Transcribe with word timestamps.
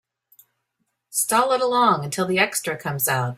Stall 1.11 1.51
it 1.51 1.61
along 1.61 2.03
until 2.05 2.25
the 2.25 2.39
extra 2.39 2.75
comes 2.75 3.07
out. 3.07 3.29